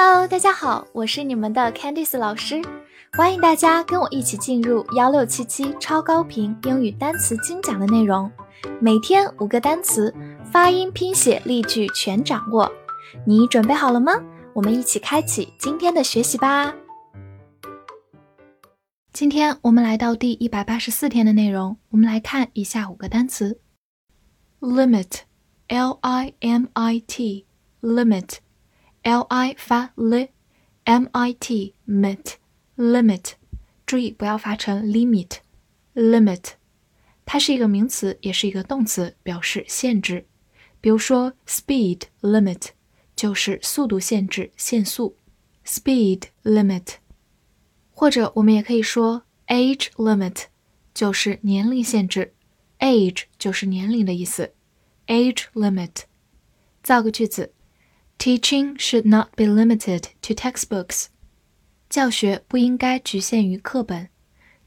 [0.00, 2.62] Hello，大家好，我是你们的 Candice 老师，
[3.14, 8.30] 欢迎大家跟我一起进入幺六七七超高频英语单词精讲的内容，
[8.80, 10.14] 每天五个单词，
[10.52, 12.70] 发音、拼写、例句全掌握，
[13.26, 14.12] 你准备好了吗？
[14.54, 16.72] 我们一起开启今天的学习吧。
[19.12, 23.60] 今天我们来到第一百八十四天的内容，我们来看以下五个单词
[24.60, 28.36] ：limit，l i m i t，limit。
[29.02, 32.34] L i 发 li，m i t mit
[32.76, 33.32] limit，
[33.86, 35.38] 注意不要发成 limit
[35.94, 36.52] limit，
[37.24, 40.26] 它是一个名词，也是一个动词，表示限制。
[40.80, 42.68] 比如说 speed limit
[43.16, 45.16] 就是速度限制、限速。
[45.64, 46.94] speed limit，
[47.90, 50.44] 或者我们也可以说 age limit
[50.94, 52.32] 就是年龄限制
[52.78, 54.54] ，age 就是年龄的意思。
[55.08, 56.04] age limit，
[56.82, 57.52] 造个句子。
[58.17, 61.07] Teaching should not be limited to textbooks。
[61.89, 64.09] 教学不应该局限于课本。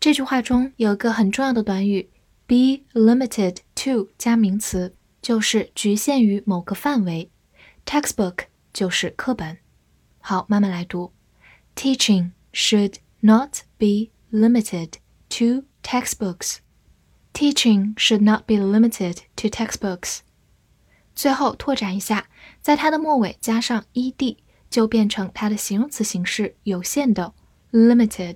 [0.00, 2.10] 这句话中有一个很重要的短语，
[2.46, 7.30] be limited to 加名词，就是局限于某个范围。
[7.86, 9.58] Textbook 就是课本。
[10.18, 11.12] 好，慢慢来读。
[11.76, 14.94] Teaching should not be limited
[15.30, 16.56] to textbooks.
[17.32, 20.18] Teaching should not be limited to textbooks.
[21.15, 22.27] 最后拓展一下，
[22.61, 24.37] 在它的末尾加上 ed，
[24.69, 27.33] 就变成它的形容词形式，有限的
[27.71, 28.35] limited。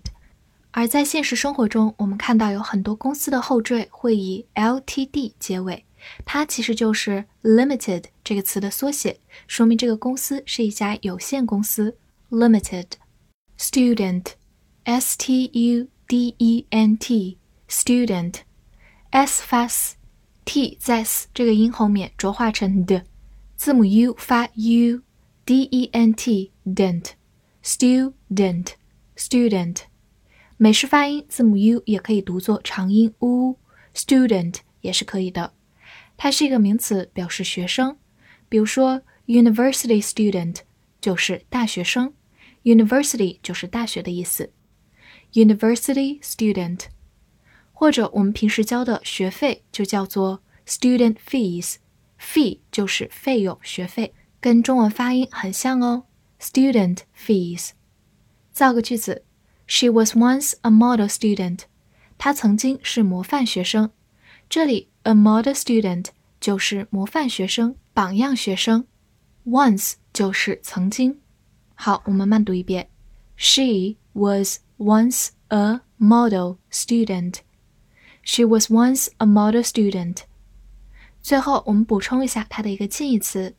[0.72, 5.86] 而在现实生活中，我们看到有很多公司的后缀会以 ltd 结尾，
[6.26, 11.98] 它其实就是 limited 这个词的缩写，说明这个公司是一家有限公司
[12.32, 12.88] limited。
[13.60, 19.96] student，s t u d e n t，student，s 发 s。
[20.46, 23.04] T 在 s 这个音后面浊化成的，
[23.56, 28.68] 字母 u 发 u，d e n t dent，student
[29.16, 29.78] student，
[30.58, 35.54] 美式发音字母 u 也可以读作长音 u，student 也是可以的。
[36.18, 37.98] 它是一个名词，表示学生。
[38.50, 40.58] 比如说 university student
[41.02, 42.14] 就是大学生
[42.64, 44.52] ，university 就是大学的意思
[45.34, 46.86] ，university student。
[47.84, 56.06] 或者我们平时交的学费就叫做 student fees，fee 就是费用、学费，跟中文发音很像哦。
[56.40, 57.72] student fees。
[58.54, 59.26] 造个句子
[59.68, 61.64] ：She was once a model student。
[62.18, 63.92] 她曾经是模范学生。
[64.50, 66.06] 这里 a model student
[66.40, 68.88] 就是模范学生、榜样学生
[69.46, 71.20] ，once 就是曾经。
[71.76, 72.90] 好，我们慢读一遍
[73.36, 77.40] ：She was once a model student。
[78.23, 80.23] She was once a model student。
[81.21, 83.57] 最后，我们补充一下它的一个近义词，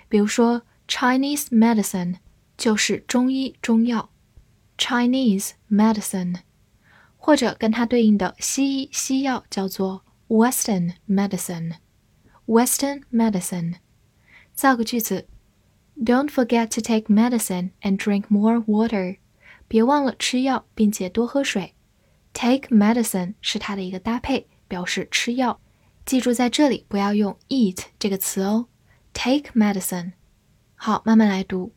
[0.09, 2.17] 比如说 Chinese medicine
[2.57, 4.11] 就是中医中药
[4.79, 6.41] ，Chinese medicine，
[7.17, 13.75] 或者跟它对应的西医西药叫做 Western medicine，Western medicine。
[14.55, 15.29] 造个句子。
[16.04, 19.18] Don't forget to take medicine and drink more water。
[19.68, 21.76] 别忘了吃药，并且多喝水。
[22.34, 25.60] Take medicine 是它的一个搭配，表示吃药。
[26.06, 28.68] 记住在这里不要用 eat 这个词哦。
[29.14, 30.14] Take medicine。
[30.76, 31.74] 好，慢慢来读。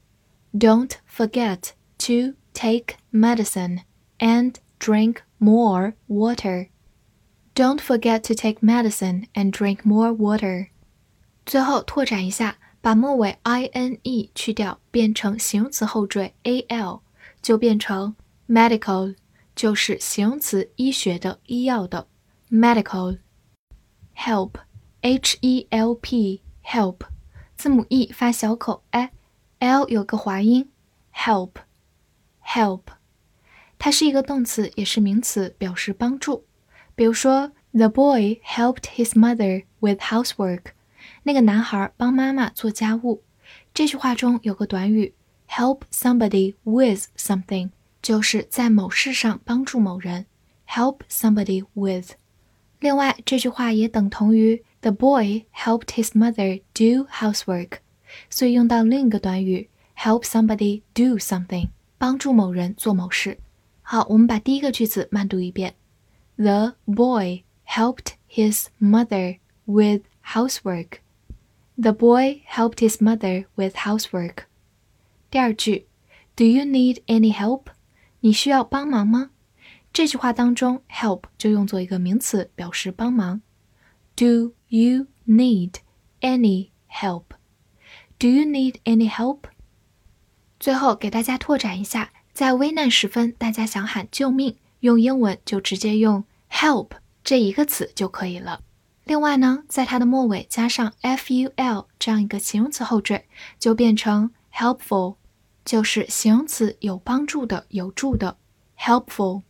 [0.53, 3.81] Don't forget to take medicine
[4.19, 6.69] and drink more water.
[7.55, 10.69] Don't forget to take medicine and drink more water.
[11.45, 12.57] 最后拓展一下。
[12.82, 17.02] 把末尾 i n e 去掉，变成形容词后缀 a l，
[17.42, 18.16] 就变成
[18.48, 19.16] medical，
[19.54, 22.08] 就是形容词医学的、医药的
[22.50, 23.20] medical。
[24.16, 27.00] help，h e l p，help，
[27.58, 30.72] 字母 e 发小口 i，l 有个滑音
[31.14, 32.82] ，help，help，
[33.78, 36.46] 它是一个动词，也是名词，表示帮助。
[36.96, 40.72] 比如说，the boy helped his mother with housework。
[41.24, 43.24] 那个男孩帮妈妈做家务。
[43.74, 45.14] 这句话中有个短语
[45.48, 47.70] help somebody with something，
[48.02, 50.26] 就是在某事上帮助某人。
[50.68, 52.12] help somebody with。
[52.80, 57.80] 另外，这句话也等同于 The boy helped his mother do housework，
[58.30, 63.40] 所以用到另一个短语 help somebody do something，帮助某人做某事。
[63.82, 65.74] 好，我们把第一个句子慢读一遍。
[66.38, 71.00] The boy helped his mother with housework.
[71.82, 74.44] The boy helped his mother with housework.
[75.32, 75.88] 第二句
[76.36, 77.68] ，Do you need any help？
[78.20, 79.30] 你需要帮忙吗？
[79.94, 83.42] 这句话当中，help 就用作一个名词，表示帮忙。
[84.18, 85.76] Do you need
[86.20, 87.24] any help?
[88.18, 89.44] Do you need any help?
[90.60, 96.90] 最后给大家拓展一下，在危难时分，大家想喊救命，用英文就直接用 help
[97.24, 98.64] 这一个词就可以了。
[99.10, 103.26] 另外呢，在它的末尾加上 ful 这样一个形容词后缀，
[103.58, 105.16] 就变成 helpful，
[105.66, 108.38] 就是形容词有帮助的、有助的
[108.78, 109.42] helpful。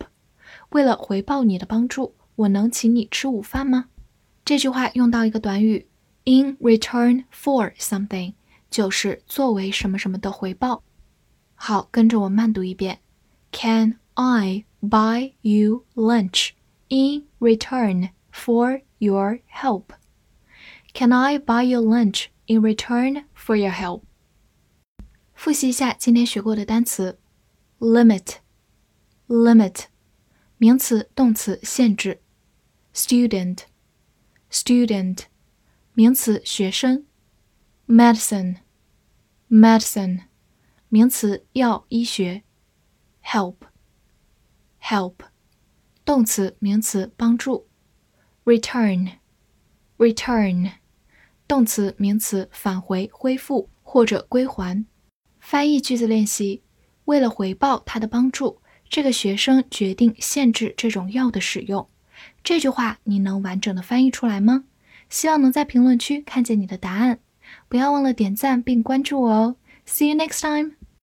[0.69, 3.89] 为了回报你的帮助，我能请你吃午饭吗？
[4.45, 5.87] 这句话用到一个短语
[6.23, 8.35] in return for something，
[8.69, 10.83] 就是作为什么什么的回报。
[11.55, 12.99] 好，跟着我慢读一遍
[13.51, 16.51] ：Can I buy you lunch
[16.89, 19.85] in return for your help?
[20.93, 24.01] Can I buy you lunch in return for your help?
[25.33, 27.17] 复习一下今天学过的单词
[27.79, 29.85] ：limit，limit，
[30.59, 32.21] 名词、动词，限制
[32.93, 33.61] ；student
[34.55, 35.23] Student，
[35.95, 37.05] 名词，学生
[37.89, 40.21] ；medicine，medicine，
[40.87, 42.43] 名词，药、医学
[43.21, 43.55] ；help。
[44.81, 45.15] help，
[46.05, 47.67] 动词、名词，帮助。
[48.45, 50.71] return，return，
[51.45, 54.85] 动词、名词，返回、恢复或者归还。
[55.37, 56.63] 翻译句子练习：
[57.03, 61.89] 为了回报他的帮助，这个学生决定限制这种药的使用。
[62.45, 64.65] 这句话你能完整的翻译出来吗？
[65.09, 67.17] 希望能在评论区看见你的答案。
[67.67, 69.55] 不要忘了点赞并关注我哦。
[69.87, 70.73] See you next time.